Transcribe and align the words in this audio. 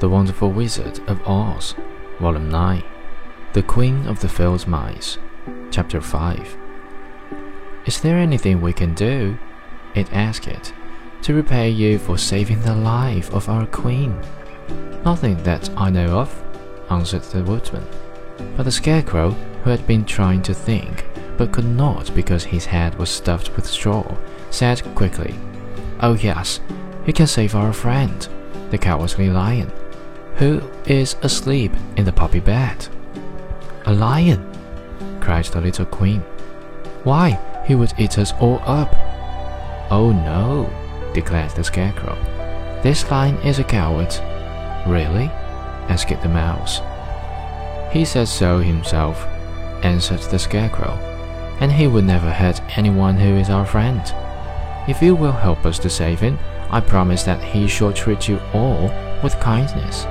The 0.00 0.08
Wonderful 0.08 0.50
Wizard 0.50 0.98
of 1.08 1.20
Oz, 1.28 1.74
Volume 2.20 2.48
9, 2.48 2.82
The 3.52 3.62
Queen 3.62 4.06
of 4.06 4.20
the 4.20 4.30
Field 4.30 4.66
Mice, 4.66 5.18
Chapter 5.70 6.00
5. 6.00 6.56
Is 7.84 8.00
there 8.00 8.16
anything 8.16 8.62
we 8.62 8.72
can 8.72 8.94
do? 8.94 9.36
It 9.94 10.10
asked 10.10 10.48
it, 10.48 10.72
to 11.20 11.34
repay 11.34 11.68
you 11.68 11.98
for 11.98 12.16
saving 12.16 12.62
the 12.62 12.74
life 12.74 13.30
of 13.34 13.50
our 13.50 13.66
queen. 13.66 14.18
Nothing 15.04 15.42
that 15.42 15.70
I 15.76 15.90
know 15.90 16.18
of, 16.18 16.42
answered 16.90 17.22
the 17.22 17.42
woodman. 17.42 17.86
But 18.56 18.64
the 18.64 18.72
scarecrow, 18.72 19.30
who 19.64 19.70
had 19.70 19.86
been 19.86 20.04
trying 20.04 20.42
to 20.42 20.54
think, 20.54 21.06
but 21.36 21.52
could 21.52 21.64
not 21.64 22.14
because 22.14 22.44
his 22.44 22.66
head 22.66 22.94
was 22.96 23.10
stuffed 23.10 23.54
with 23.56 23.66
straw, 23.66 24.16
said 24.50 24.82
quickly, 24.94 25.34
Oh, 26.00 26.14
yes, 26.14 26.60
you 27.06 27.12
can 27.12 27.26
save 27.26 27.54
our 27.54 27.72
friend, 27.72 28.28
the 28.70 28.78
cowardly 28.78 29.30
lion 29.30 29.70
who 30.40 30.58
is 30.86 31.16
asleep 31.20 31.70
in 31.98 32.04
the 32.06 32.12
poppy 32.12 32.40
bed. 32.40 32.88
A 33.84 33.92
lion, 33.92 34.40
cried 35.20 35.44
the 35.44 35.60
little 35.60 35.84
queen. 35.84 36.20
Why, 37.04 37.38
he 37.66 37.74
would 37.74 37.92
eat 37.98 38.18
us 38.18 38.32
all 38.40 38.58
up. 38.64 38.90
Oh 39.90 40.12
no, 40.12 40.70
declared 41.12 41.50
the 41.50 41.62
scarecrow. 41.62 42.16
This 42.82 43.10
lion 43.10 43.36
is 43.44 43.58
a 43.58 43.64
coward. 43.64 44.14
Really? 44.86 45.30
asked 45.88 46.22
the 46.22 46.28
mouse. 46.28 46.80
He 47.92 48.04
says 48.04 48.30
so 48.30 48.58
himself, 48.58 49.26
answered 49.82 50.20
the 50.20 50.38
scarecrow, 50.38 50.94
and 51.60 51.72
he 51.72 51.86
would 51.86 52.04
never 52.04 52.30
hurt 52.30 52.60
anyone 52.78 53.16
who 53.16 53.36
is 53.36 53.50
our 53.50 53.66
friend. 53.66 54.02
If 54.88 55.02
you 55.02 55.14
will 55.14 55.32
help 55.32 55.66
us 55.66 55.78
to 55.80 55.90
save 55.90 56.20
him, 56.20 56.38
I 56.70 56.80
promise 56.80 57.24
that 57.24 57.42
he 57.42 57.66
shall 57.66 57.92
treat 57.92 58.28
you 58.28 58.40
all 58.54 58.90
with 59.22 59.38
kindness. 59.40 60.06